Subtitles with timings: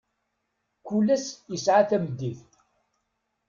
[0.87, 2.45] Kul ass isɛa tameddit.